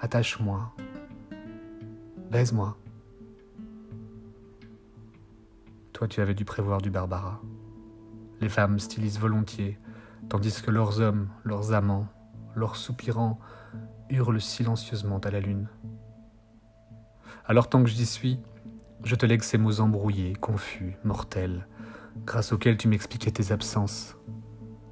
attache-moi, 0.00 0.74
baise-moi. 2.32 2.76
Toi, 5.96 6.08
tu 6.08 6.20
avais 6.20 6.34
dû 6.34 6.44
prévoir 6.44 6.82
du 6.82 6.90
Barbara. 6.90 7.40
Les 8.42 8.50
femmes 8.50 8.78
stylisent 8.78 9.18
volontiers, 9.18 9.78
tandis 10.28 10.60
que 10.60 10.70
leurs 10.70 11.00
hommes, 11.00 11.30
leurs 11.42 11.72
amants, 11.72 12.06
leurs 12.54 12.76
soupirants 12.76 13.40
hurlent 14.10 14.42
silencieusement 14.42 15.20
à 15.20 15.30
la 15.30 15.40
lune. 15.40 15.70
Alors 17.46 17.70
tant 17.70 17.82
que 17.82 17.88
j'y 17.88 18.04
suis, 18.04 18.38
je 19.04 19.14
te 19.14 19.24
lègue 19.24 19.42
ces 19.42 19.56
mots 19.56 19.80
embrouillés, 19.80 20.34
confus, 20.34 20.98
mortels, 21.02 21.66
grâce 22.26 22.52
auxquels 22.52 22.76
tu 22.76 22.88
m'expliquais 22.88 23.30
tes 23.30 23.50
absences, 23.50 24.18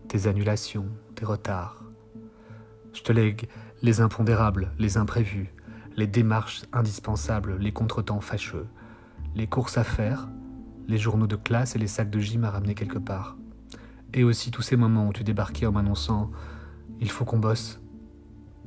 tes 0.09 0.27
annulations, 0.27 0.89
tes 1.17 1.27
retards. 1.27 1.85
Je 2.95 3.03
te 3.03 3.13
lègue 3.13 3.51
les 3.83 4.01
impondérables, 4.01 4.73
les 4.79 4.97
imprévus, 4.97 5.53
les 5.99 6.07
démarches 6.07 6.63
indispensables, 6.73 7.59
les 7.59 7.73
contretemps 7.73 8.23
fâcheux, 8.23 8.69
les 9.35 9.47
courses 9.47 9.77
à 9.77 9.85
faire, 9.85 10.29
les 10.87 10.99
journaux 10.99 11.26
de 11.26 11.37
classe 11.37 11.76
et 11.76 11.79
les 11.79 11.87
sacs 11.87 12.11
de 12.11 12.21
gym 12.21 12.45
à 12.45 12.50
ramener 12.50 12.75
quelque 12.75 12.99
part. 12.99 13.37
Et 14.12 14.25
aussi 14.25 14.50
tous 14.50 14.62
ces 14.62 14.76
moments 14.76 15.09
où 15.09 15.12
tu 15.12 15.25
débarquais 15.25 15.67
en 15.67 15.73
m'annonçant 15.73 16.31
Il 17.00 17.11
faut 17.11 17.25
qu'on 17.25 17.38
bosse, 17.38 17.81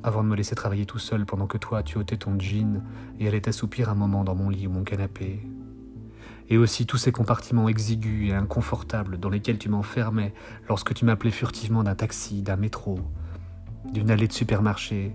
avant 0.02 0.22
de 0.22 0.28
me 0.28 0.36
laisser 0.36 0.54
travailler 0.54 0.86
tout 0.86 0.98
seul 0.98 1.26
pendant 1.26 1.46
que 1.46 1.58
toi 1.58 1.82
tu 1.82 1.98
ôtais 1.98 2.16
ton 2.16 2.38
jean 2.38 2.82
et 3.18 3.28
allais 3.28 3.40
t'assoupir 3.40 3.88
un 3.88 3.94
moment 3.94 4.24
dans 4.24 4.34
mon 4.34 4.48
lit 4.48 4.66
ou 4.66 4.70
mon 4.70 4.84
canapé. 4.84 5.40
Et 6.50 6.56
aussi 6.56 6.86
tous 6.86 6.96
ces 6.96 7.12
compartiments 7.12 7.68
exigus 7.68 8.30
et 8.30 8.34
inconfortables 8.34 9.18
dans 9.18 9.28
lesquels 9.28 9.58
tu 9.58 9.68
m'enfermais 9.68 10.32
lorsque 10.68 10.94
tu 10.94 11.04
m'appelais 11.04 11.30
furtivement 11.30 11.82
d'un 11.82 11.94
taxi, 11.94 12.42
d'un 12.42 12.56
métro, 12.56 13.00
d'une 13.92 14.10
allée 14.10 14.28
de 14.28 14.32
supermarché 14.32 15.14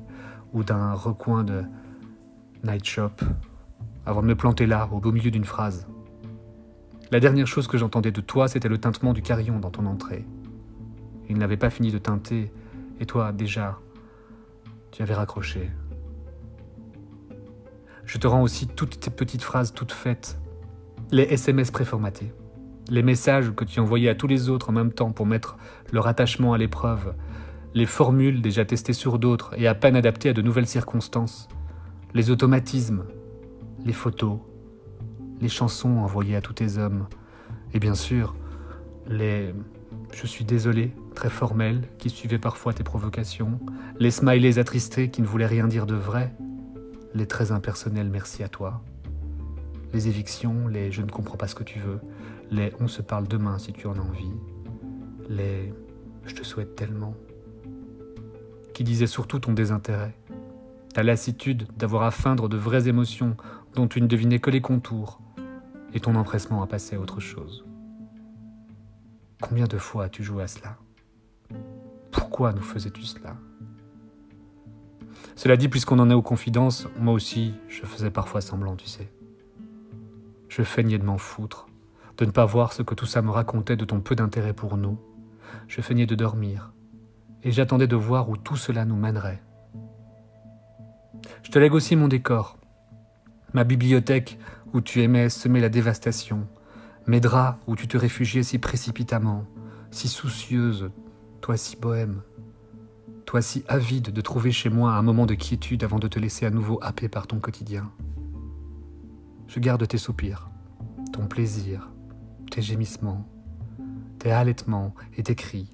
ou 0.51 0.63
d'un 0.63 0.93
recoin 0.93 1.43
de 1.43 1.63
night 2.63 2.85
shop, 2.85 3.11
avant 4.05 4.21
de 4.21 4.27
me 4.27 4.35
planter 4.35 4.65
là, 4.67 4.87
au 4.91 4.99
beau 4.99 5.11
milieu 5.11 5.31
d'une 5.31 5.45
phrase. 5.45 5.87
La 7.13 7.19
dernière 7.19 7.45
chose 7.45 7.67
que 7.67 7.77
j'entendais 7.77 8.09
de 8.09 8.21
toi, 8.21 8.47
c'était 8.47 8.67
le 8.67 8.79
tintement 8.79 9.13
du 9.13 9.21
carillon 9.21 9.59
dans 9.59 9.69
ton 9.69 9.85
entrée. 9.85 10.25
Il 11.29 11.37
n'avait 11.37 11.57
pas 11.57 11.69
fini 11.69 11.91
de 11.91 11.99
teinter, 11.99 12.51
et 12.99 13.05
toi, 13.05 13.31
déjà, 13.31 13.77
tu 14.89 15.03
avais 15.03 15.13
raccroché. 15.13 15.69
Je 18.05 18.17
te 18.17 18.25
rends 18.25 18.41
aussi 18.41 18.65
toutes 18.65 18.99
tes 18.99 19.11
petites 19.11 19.43
phrases 19.43 19.73
toutes 19.75 19.91
faites, 19.91 20.39
les 21.11 21.21
SMS 21.21 21.69
préformatés, 21.69 22.33
les 22.89 23.03
messages 23.03 23.51
que 23.51 23.63
tu 23.63 23.79
envoyais 23.79 24.09
à 24.09 24.15
tous 24.15 24.25
les 24.25 24.49
autres 24.49 24.71
en 24.71 24.73
même 24.73 24.91
temps 24.91 25.11
pour 25.11 25.27
mettre 25.27 25.57
leur 25.91 26.07
attachement 26.07 26.53
à 26.53 26.57
l'épreuve, 26.57 27.13
les 27.75 27.85
formules 27.85 28.41
déjà 28.41 28.65
testées 28.65 28.91
sur 28.91 29.19
d'autres 29.19 29.53
et 29.55 29.67
à 29.67 29.75
peine 29.75 29.95
adaptées 29.95 30.29
à 30.29 30.33
de 30.33 30.41
nouvelles 30.41 30.65
circonstances, 30.65 31.47
les 32.15 32.31
automatismes, 32.31 33.03
les 33.85 33.93
photos, 33.93 34.39
les 35.41 35.49
chansons 35.49 35.97
envoyées 35.97 36.35
à 36.35 36.41
tous 36.41 36.53
tes 36.53 36.77
hommes, 36.77 37.07
et 37.73 37.79
bien 37.79 37.95
sûr, 37.95 38.35
les 39.07 39.53
je 40.13 40.27
suis 40.27 40.45
désolé, 40.45 40.93
très 41.15 41.29
formel, 41.29 41.87
qui 41.97 42.09
suivait 42.09 42.39
parfois 42.39 42.73
tes 42.73 42.83
provocations, 42.83 43.59
les 43.99 44.11
smileys 44.11 44.59
attristés 44.59 45.09
qui 45.09 45.21
ne 45.21 45.27
voulaient 45.27 45.47
rien 45.47 45.67
dire 45.67 45.85
de 45.85 45.95
vrai, 45.95 46.33
les 47.13 47.27
très 47.27 47.51
impersonnels 47.51 48.09
merci 48.09 48.43
à 48.43 48.47
toi, 48.47 48.83
les 49.93 50.07
évictions, 50.07 50.67
les 50.67 50.91
je 50.91 51.01
ne 51.01 51.09
comprends 51.09 51.37
pas 51.37 51.47
ce 51.47 51.55
que 51.55 51.63
tu 51.63 51.79
veux, 51.79 51.99
les 52.51 52.71
on 52.79 52.87
se 52.87 53.01
parle 53.01 53.27
demain 53.27 53.57
si 53.57 53.73
tu 53.73 53.87
en 53.87 53.93
as 53.93 54.01
envie, 54.01 54.31
les 55.29 55.73
je 56.25 56.35
te 56.35 56.43
souhaite 56.43 56.75
tellement, 56.75 57.15
qui 58.73 58.83
disaient 58.83 59.07
surtout 59.07 59.39
ton 59.39 59.53
désintérêt, 59.53 60.15
ta 60.93 61.03
lassitude 61.03 61.67
d'avoir 61.77 62.03
à 62.03 62.11
feindre 62.11 62.49
de 62.49 62.57
vraies 62.57 62.87
émotions 62.87 63.35
dont 63.73 63.87
tu 63.87 64.01
ne 64.01 64.07
devinais 64.07 64.39
que 64.39 64.51
les 64.51 64.61
contours, 64.61 65.19
et 65.93 65.99
ton 65.99 66.15
empressement 66.15 66.63
à 66.63 66.67
passer 66.67 66.95
à 66.95 66.99
autre 66.99 67.19
chose. 67.19 67.65
Combien 69.41 69.67
de 69.67 69.77
fois 69.77 70.05
as-tu 70.05 70.23
joué 70.23 70.43
à 70.43 70.47
cela? 70.47 70.77
Pourquoi 72.11 72.53
nous 72.53 72.61
faisais-tu 72.61 73.03
cela? 73.03 73.35
Cela 75.35 75.57
dit, 75.57 75.67
puisqu'on 75.67 75.99
en 75.99 76.09
est 76.09 76.15
aux 76.15 76.21
confidences, 76.21 76.87
moi 76.99 77.13
aussi, 77.13 77.53
je 77.67 77.85
faisais 77.85 78.11
parfois 78.11 78.41
semblant, 78.41 78.75
tu 78.75 78.87
sais. 78.87 79.11
Je 80.47 80.63
feignais 80.63 80.97
de 80.97 81.03
m'en 81.03 81.17
foutre, 81.17 81.67
de 82.17 82.25
ne 82.25 82.31
pas 82.31 82.45
voir 82.45 82.73
ce 82.73 82.83
que 82.83 82.93
tout 82.93 83.05
ça 83.05 83.21
me 83.21 83.31
racontait 83.31 83.75
de 83.75 83.85
ton 83.85 83.99
peu 83.99 84.15
d'intérêt 84.15 84.53
pour 84.53 84.77
nous. 84.77 84.99
Je 85.67 85.81
feignais 85.81 86.05
de 86.05 86.15
dormir, 86.15 86.71
et 87.43 87.51
j'attendais 87.51 87.87
de 87.87 87.95
voir 87.95 88.29
où 88.29 88.37
tout 88.37 88.55
cela 88.55 88.85
nous 88.85 88.95
mènerait. 88.95 89.41
Je 91.43 91.51
te 91.51 91.59
lègue 91.59 91.73
aussi 91.73 91.95
mon 91.95 92.07
décor, 92.07 92.57
ma 93.53 93.63
bibliothèque 93.63 94.39
où 94.73 94.81
tu 94.81 95.01
aimais 95.01 95.29
semer 95.29 95.61
la 95.61 95.69
dévastation, 95.69 96.47
mes 97.05 97.19
draps 97.19 97.59
où 97.67 97.75
tu 97.75 97.87
te 97.87 97.97
réfugiais 97.97 98.43
si 98.43 98.57
précipitamment, 98.57 99.45
si 99.91 100.07
soucieuse, 100.07 100.89
toi 101.41 101.57
si 101.57 101.75
bohème, 101.75 102.21
toi 103.25 103.41
si 103.41 103.63
avide 103.67 104.11
de 104.11 104.21
trouver 104.21 104.51
chez 104.51 104.69
moi 104.69 104.93
un 104.93 105.01
moment 105.01 105.25
de 105.25 105.35
quiétude 105.35 105.83
avant 105.83 105.99
de 105.99 106.07
te 106.07 106.19
laisser 106.19 106.45
à 106.45 106.49
nouveau 106.49 106.79
happer 106.81 107.07
par 107.07 107.27
ton 107.27 107.39
quotidien. 107.39 107.91
Je 109.47 109.59
garde 109.59 109.87
tes 109.87 109.97
soupirs, 109.97 110.49
ton 111.11 111.27
plaisir, 111.27 111.89
tes 112.49 112.61
gémissements, 112.61 113.27
tes 114.17 114.31
halètements 114.31 114.95
et 115.17 115.23
tes 115.23 115.35
cris, 115.35 115.69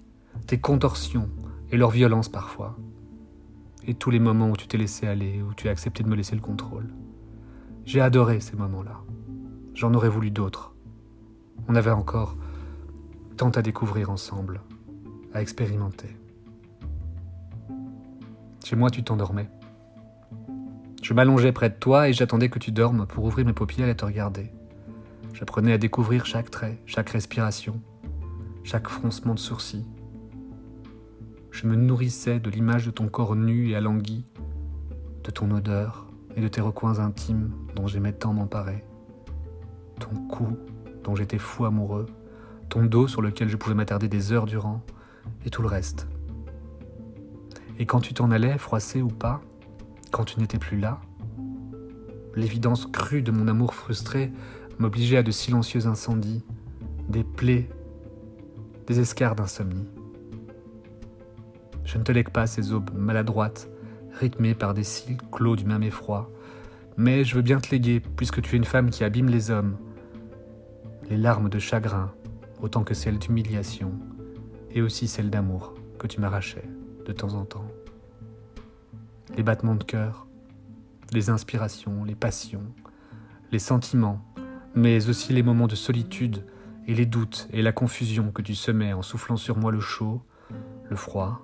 tes 0.48 0.60
contorsions 0.60 1.30
et 1.72 1.78
leur 1.78 1.92
violence 1.92 2.30
parfois, 2.30 2.78
et 3.86 3.94
tous 3.94 4.10
les 4.10 4.20
moments 4.20 4.50
où 4.50 4.58
tu 4.58 4.68
t'es 4.68 4.78
laissé 4.78 5.08
aller, 5.08 5.42
où 5.42 5.54
tu 5.54 5.70
as 5.70 5.72
accepté 5.72 6.04
de 6.04 6.10
me 6.10 6.16
laisser 6.16 6.36
le 6.36 6.42
contrôle. 6.42 6.90
J'ai 7.90 8.02
adoré 8.02 8.40
ces 8.40 8.56
moments-là. 8.56 9.02
J'en 9.74 9.96
aurais 9.96 10.10
voulu 10.10 10.30
d'autres. 10.30 10.76
On 11.68 11.74
avait 11.74 11.90
encore 11.90 12.38
tant 13.36 13.50
à 13.50 13.64
découvrir 13.64 14.12
ensemble, 14.12 14.62
à 15.34 15.42
expérimenter. 15.42 16.16
Chez 18.64 18.76
moi, 18.76 18.92
tu 18.92 19.04
t'endormais. 19.04 19.50
Je 21.02 21.16
m'allongeais 21.16 21.52
près 21.52 21.72
de 21.72 21.78
toi 21.80 22.08
et 22.08 22.14
j'attendais 22.14 22.50
que 22.50 22.60
tu 22.60 22.72
dormes 22.72 23.08
pour 23.08 23.26
ouvrir 23.26 23.48
mes 23.48 23.54
paupières 23.54 23.90
et 23.90 23.96
te 23.96 24.06
regarder. 24.06 24.52
J'apprenais 25.34 25.74
à 25.74 25.80
découvrir 25.80 26.28
chaque 26.28 26.52
trait, 26.52 26.80
chaque 26.86 27.10
respiration, 27.10 27.82
chaque 28.64 28.88
froncement 28.88 29.34
de 29.34 29.40
sourcils. 29.40 29.88
Je 31.50 31.66
me 31.66 31.76
nourrissais 31.76 32.40
de 32.40 32.52
l'image 32.52 32.86
de 32.86 32.92
ton 32.92 33.08
corps 33.08 33.36
nu 33.36 33.70
et 33.70 33.76
alangui, 33.76 34.28
de 35.24 35.32
ton 35.32 35.50
odeur, 35.50 36.09
et 36.36 36.42
de 36.42 36.48
tes 36.48 36.62
recoins 36.62 37.00
intimes 37.00 37.52
dont 37.76 37.88
j'aimais 37.88 38.14
tant 38.14 38.34
m'emparer. 38.34 38.84
Ton 40.00 40.16
cou 40.28 40.58
dont 41.04 41.16
j'étais 41.16 41.38
fou 41.38 41.66
amoureux, 41.66 42.06
ton 42.70 42.84
dos 42.84 43.08
sur 43.08 43.22
lequel 43.22 43.50
je 43.50 43.58
pouvais 43.58 43.76
m'attarder 43.76 44.08
des 44.08 44.32
heures 44.32 44.46
durant, 44.46 44.82
et 45.46 45.50
tout 45.50 45.62
le 45.62 45.68
reste. 45.68 46.08
Et 47.78 47.86
quand 47.86 48.02
tu 48.02 48.14
t'en 48.14 48.32
allais, 48.32 48.58
froissé 48.58 49.02
ou 49.02 49.08
pas, 49.08 49.42
quand 50.12 50.26
tu 50.26 50.40
n'étais 50.40 50.58
plus 50.58 50.80
là, 50.80 51.00
l'évidence 52.36 52.86
crue 52.86 53.22
de 53.22 53.32
mon 53.32 53.48
amour 53.48 53.74
frustré 53.74 54.32
m'obligeait 54.78 55.18
à 55.18 55.24
de 55.24 55.32
silencieux 55.32 55.88
incendies, 55.88 56.44
des 57.08 57.24
plaies, 57.24 57.70
des 58.88 59.00
escarres 59.00 59.36
d'insomnie. 59.36 59.88
Je 61.84 61.98
ne 61.98 62.04
te 62.04 62.12
lègue 62.12 62.30
pas 62.30 62.48
ces 62.48 62.72
aubes 62.72 62.92
maladroites 62.96 63.70
rythmé 64.20 64.54
par 64.54 64.74
des 64.74 64.84
cils 64.84 65.18
clos 65.32 65.56
du 65.56 65.66
même 65.66 65.84
effroi. 65.84 66.30
Mais 66.98 67.24
je 67.24 67.36
veux 67.36 67.42
bien 67.42 67.60
te 67.60 67.72
léguer, 67.72 68.02
puisque 68.02 68.42
tu 68.42 68.56
es 68.56 68.58
une 68.58 68.66
femme 68.66 68.90
qui 68.90 69.04
abîme 69.04 69.30
les 69.30 69.50
hommes. 69.50 69.78
Les 71.10 71.18
larmes 71.18 71.50
de 71.50 71.58
chagrin, 71.58 72.12
autant 72.62 72.84
que 72.84 72.94
celles 72.94 73.18
d'humiliation, 73.18 73.94
et 74.72 74.82
aussi 74.82 75.08
celles 75.08 75.30
d'amour 75.30 75.74
que 75.98 76.08
tu 76.08 76.20
m'arrachais 76.20 76.70
de 77.06 77.14
temps 77.14 77.34
en 77.34 77.46
temps. 77.46 77.66
Les 79.36 79.44
battements 79.44 79.76
de 79.76 79.84
cœur, 79.84 80.28
les 81.12 81.30
inspirations, 81.30 82.04
les 82.04 82.16
passions, 82.16 82.74
les 83.52 83.60
sentiments, 83.60 84.22
mais 84.76 85.10
aussi 85.10 85.34
les 85.34 85.44
moments 85.44 85.68
de 85.68 85.76
solitude 85.76 86.46
et 86.88 86.94
les 86.94 87.06
doutes 87.06 87.48
et 87.52 87.62
la 87.62 87.72
confusion 87.72 88.32
que 88.32 88.42
tu 88.42 88.56
semais 88.56 88.94
en 88.94 89.02
soufflant 89.02 89.38
sur 89.38 89.58
moi 89.58 89.72
le 89.72 89.80
chaud, 89.80 90.22
le 90.90 90.96
froid, 90.96 91.42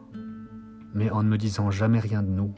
mais 0.94 1.10
en 1.12 1.24
ne 1.24 1.30
me 1.30 1.38
disant 1.38 1.72
jamais 1.72 2.00
rien 2.00 2.22
de 2.22 2.30
nous, 2.30 2.54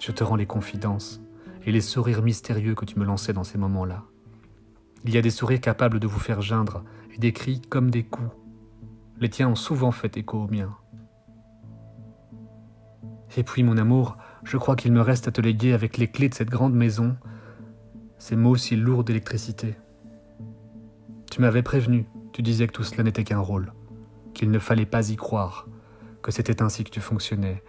je 0.00 0.12
te 0.12 0.24
rends 0.24 0.36
les 0.36 0.46
confidences 0.46 1.20
et 1.66 1.72
les 1.72 1.80
sourires 1.80 2.22
mystérieux 2.22 2.74
que 2.74 2.84
tu 2.84 2.98
me 2.98 3.04
lançais 3.04 3.32
dans 3.32 3.44
ces 3.44 3.58
moments-là. 3.58 4.04
Il 5.04 5.14
y 5.14 5.18
a 5.18 5.22
des 5.22 5.30
sourires 5.30 5.60
capables 5.60 6.00
de 6.00 6.06
vous 6.06 6.18
faire 6.18 6.40
geindre 6.40 6.84
et 7.14 7.18
des 7.18 7.32
cris 7.32 7.60
comme 7.68 7.90
des 7.90 8.04
coups. 8.04 8.30
Les 9.20 9.28
tiens 9.28 9.48
ont 9.48 9.54
souvent 9.54 9.90
fait 9.92 10.16
écho 10.16 10.38
aux 10.38 10.48
miens. 10.48 10.76
Et 13.36 13.42
puis, 13.42 13.62
mon 13.62 13.76
amour, 13.76 14.16
je 14.44 14.56
crois 14.56 14.76
qu'il 14.76 14.92
me 14.92 15.00
reste 15.00 15.28
à 15.28 15.32
te 15.32 15.40
léguer 15.40 15.72
avec 15.72 15.98
les 15.98 16.08
clés 16.08 16.28
de 16.28 16.34
cette 16.34 16.50
grande 16.50 16.74
maison 16.74 17.16
ces 18.18 18.36
mots 18.36 18.56
si 18.56 18.76
lourds 18.76 19.04
d'électricité. 19.04 19.76
Tu 21.30 21.40
m'avais 21.40 21.62
prévenu, 21.62 22.06
tu 22.32 22.42
disais 22.42 22.66
que 22.66 22.72
tout 22.72 22.82
cela 22.82 23.04
n'était 23.04 23.24
qu'un 23.24 23.38
rôle, 23.38 23.72
qu'il 24.34 24.50
ne 24.50 24.58
fallait 24.58 24.86
pas 24.86 25.10
y 25.10 25.16
croire, 25.16 25.68
que 26.22 26.32
c'était 26.32 26.62
ainsi 26.62 26.84
que 26.84 26.90
tu 26.90 27.00
fonctionnais, 27.00 27.62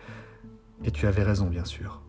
et 0.83 0.91
tu 0.91 1.05
avais 1.05 1.23
raison, 1.23 1.47
bien 1.47 1.65
sûr. 1.65 2.01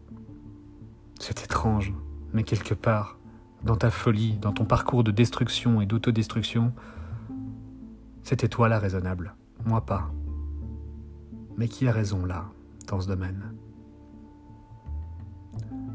C'est 1.20 1.44
étrange, 1.44 1.92
mais 2.32 2.44
quelque 2.44 2.72
part, 2.72 3.18
dans 3.62 3.76
ta 3.76 3.90
folie, 3.90 4.38
dans 4.38 4.52
ton 4.52 4.64
parcours 4.64 5.04
de 5.04 5.10
destruction 5.10 5.82
et 5.82 5.86
d'autodestruction, 5.86 6.72
c'était 8.22 8.48
toi 8.48 8.70
la 8.70 8.78
raisonnable, 8.78 9.34
moi 9.66 9.84
pas. 9.84 10.10
Mais 11.58 11.68
qui 11.68 11.86
a 11.86 11.92
raison 11.92 12.24
là, 12.24 12.46
dans 12.88 13.02
ce 13.02 13.06
domaine? 13.06 13.52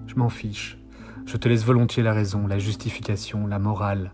Je 0.05 0.13
m'en 0.13 0.29
fiche. 0.29 0.77
Je 1.25 1.37
te 1.37 1.49
laisse 1.49 1.65
volontiers 1.65 2.03
la 2.03 2.13
raison, 2.13 2.45
la 2.45 2.59
justification, 2.59 3.47
la 3.47 3.57
morale, 3.57 4.13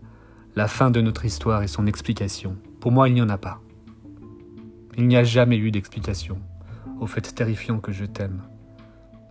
la 0.56 0.66
fin 0.66 0.90
de 0.90 1.02
notre 1.02 1.26
histoire 1.26 1.62
et 1.62 1.68
son 1.68 1.86
explication. 1.86 2.56
Pour 2.80 2.90
moi, 2.90 3.10
il 3.10 3.14
n'y 3.14 3.22
en 3.22 3.28
a 3.28 3.38
pas. 3.38 3.60
Il 4.96 5.06
n'y 5.08 5.16
a 5.18 5.24
jamais 5.24 5.58
eu 5.58 5.70
d'explication 5.70 6.38
au 7.00 7.06
fait 7.06 7.34
terrifiant 7.34 7.80
que 7.80 7.92
je 7.92 8.06
t'aime 8.06 8.40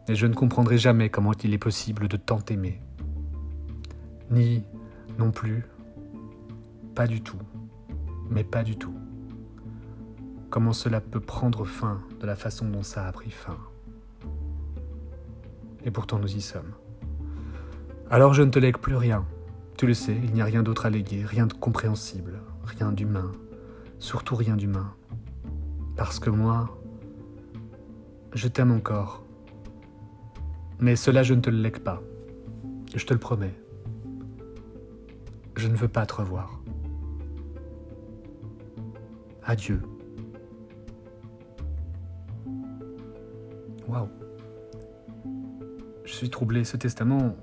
et 0.07 0.15
je 0.15 0.27
ne 0.27 0.33
comprendrai 0.33 0.77
jamais 0.77 1.09
comment 1.09 1.33
il 1.43 1.53
est 1.53 1.57
possible 1.57 2.07
de 2.07 2.17
tant 2.17 2.39
aimer. 2.49 2.81
Ni 4.29 4.63
non 5.17 5.31
plus, 5.31 5.65
pas 6.95 7.07
du 7.07 7.21
tout, 7.21 7.39
mais 8.29 8.43
pas 8.43 8.63
du 8.63 8.77
tout. 8.77 8.95
Comment 10.49 10.73
cela 10.73 10.99
peut 10.99 11.19
prendre 11.19 11.65
fin 11.65 12.01
de 12.19 12.25
la 12.25 12.35
façon 12.35 12.67
dont 12.67 12.83
ça 12.83 13.07
a 13.07 13.11
pris 13.11 13.31
fin. 13.31 13.57
Et 15.83 15.91
pourtant 15.91 16.19
nous 16.19 16.35
y 16.35 16.41
sommes. 16.41 16.73
Alors 18.09 18.33
je 18.33 18.43
ne 18.43 18.49
te 18.49 18.59
lègue 18.59 18.77
plus 18.77 18.95
rien. 18.95 19.25
Tu 19.77 19.87
le 19.87 19.93
sais, 19.93 20.15
il 20.23 20.33
n'y 20.33 20.41
a 20.41 20.45
rien 20.45 20.63
d'autre 20.63 20.85
à 20.85 20.89
léguer, 20.89 21.23
rien 21.25 21.47
de 21.47 21.53
compréhensible, 21.53 22.41
rien 22.65 22.91
d'humain, 22.91 23.31
surtout 23.99 24.35
rien 24.35 24.55
d'humain. 24.55 24.93
Parce 25.95 26.19
que 26.19 26.29
moi, 26.29 26.77
je 28.33 28.47
t'aime 28.47 28.71
encore, 28.71 29.20
mais 30.82 30.96
cela, 30.96 31.22
je 31.22 31.36
ne 31.36 31.41
te 31.41 31.50
le 31.50 31.58
lègue 31.58 31.80
pas. 31.80 32.02
Je 32.96 33.06
te 33.06 33.13
le 33.13 33.20
promets. 33.20 33.54
Je 35.56 35.67
ne 35.67 35.76
veux 35.76 35.88
pas 35.88 36.08
te 36.08 36.15
revoir. 36.15 36.60
Adieu. 39.44 39.80
Waouh. 43.88 44.10
Je 46.04 46.12
suis 46.12 46.32
troublé. 46.32 46.63
Ce 46.63 46.78
testament, 46.78 47.36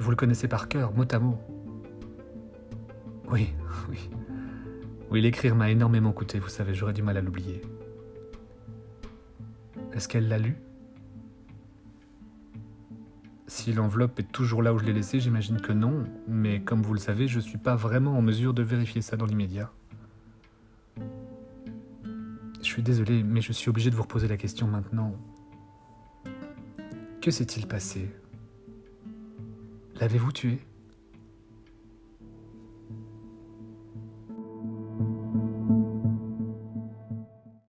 vous 0.00 0.10
le 0.10 0.16
connaissez 0.16 0.46
par 0.46 0.68
cœur, 0.68 0.94
mot 0.94 1.04
à 1.10 1.18
mot. 1.18 1.38
Oui, 3.30 3.52
oui. 3.90 4.08
Oui, 5.10 5.20
l'écrire 5.20 5.56
m'a 5.56 5.70
énormément 5.70 6.12
coûté, 6.12 6.38
vous 6.38 6.48
savez, 6.48 6.72
j'aurais 6.72 6.94
du 6.94 7.02
mal 7.02 7.16
à 7.16 7.20
l'oublier. 7.20 7.60
Est-ce 9.92 10.08
qu'elle 10.08 10.28
l'a 10.28 10.38
lu? 10.38 10.56
Si 13.52 13.70
l'enveloppe 13.74 14.18
est 14.18 14.32
toujours 14.32 14.62
là 14.62 14.72
où 14.72 14.78
je 14.78 14.84
l'ai 14.84 14.94
laissée, 14.94 15.20
j'imagine 15.20 15.60
que 15.60 15.72
non, 15.72 16.04
mais 16.26 16.62
comme 16.62 16.82
vous 16.82 16.94
le 16.94 16.98
savez, 16.98 17.28
je 17.28 17.36
ne 17.36 17.42
suis 17.42 17.58
pas 17.58 17.76
vraiment 17.76 18.16
en 18.16 18.22
mesure 18.22 18.54
de 18.54 18.62
vérifier 18.62 19.02
ça 19.02 19.18
dans 19.18 19.26
l'immédiat. 19.26 19.70
Je 20.96 22.64
suis 22.64 22.82
désolé, 22.82 23.22
mais 23.22 23.42
je 23.42 23.52
suis 23.52 23.68
obligé 23.68 23.90
de 23.90 23.94
vous 23.94 24.02
reposer 24.02 24.26
la 24.26 24.38
question 24.38 24.66
maintenant. 24.66 25.14
Que 27.20 27.30
s'est-il 27.30 27.66
passé? 27.68 28.10
L'avez-vous 30.00 30.32
tué? 30.32 30.58